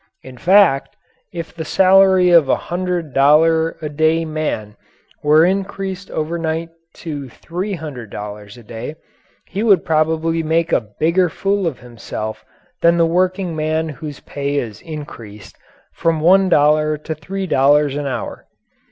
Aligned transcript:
In 0.23 0.35
fact, 0.35 0.95
if 1.31 1.53
the 1.53 1.63
salary 1.63 2.31
of 2.31 2.49
a 2.49 2.55
hundred 2.55 3.13
dollar 3.13 3.77
a 3.83 3.87
day 3.87 4.25
man 4.25 4.75
were 5.21 5.45
increased 5.45 6.09
overnight 6.09 6.69
to 6.95 7.29
three 7.29 7.73
hundred 7.73 8.09
dollars 8.09 8.57
a 8.57 8.63
day 8.63 8.95
he 9.47 9.61
would 9.61 9.85
probably 9.85 10.41
make 10.41 10.71
a 10.71 10.81
bigger 10.99 11.29
fool 11.29 11.67
of 11.67 11.81
himself 11.81 12.43
than 12.81 12.97
the 12.97 13.05
working 13.05 13.55
man 13.55 13.89
whose 13.89 14.21
pay 14.21 14.55
is 14.55 14.81
increased 14.81 15.55
from 15.93 16.19
one 16.19 16.49
dollar 16.49 16.97
to 16.97 17.13
three 17.13 17.45
dollars 17.45 17.95
an 17.95 18.07
hour. 18.07 18.47